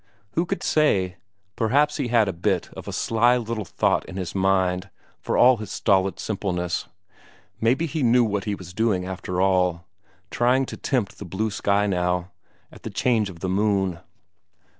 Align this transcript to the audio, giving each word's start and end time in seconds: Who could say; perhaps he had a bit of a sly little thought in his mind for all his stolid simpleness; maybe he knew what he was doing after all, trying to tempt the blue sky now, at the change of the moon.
Who 0.31 0.47
could 0.47 0.63
say; 0.63 1.17
perhaps 1.55 1.97
he 1.97 2.07
had 2.07 2.27
a 2.27 2.33
bit 2.33 2.71
of 2.73 2.87
a 2.87 2.91
sly 2.91 3.37
little 3.37 3.65
thought 3.65 4.03
in 4.05 4.15
his 4.15 4.33
mind 4.33 4.89
for 5.19 5.37
all 5.37 5.57
his 5.57 5.71
stolid 5.71 6.19
simpleness; 6.19 6.87
maybe 7.59 7.85
he 7.85 8.01
knew 8.01 8.23
what 8.23 8.45
he 8.45 8.55
was 8.55 8.73
doing 8.73 9.05
after 9.05 9.39
all, 9.39 9.85
trying 10.31 10.65
to 10.65 10.75
tempt 10.75 11.19
the 11.19 11.25
blue 11.25 11.51
sky 11.51 11.85
now, 11.85 12.31
at 12.71 12.81
the 12.81 12.89
change 12.89 13.29
of 13.29 13.41
the 13.41 13.47
moon. 13.49 13.99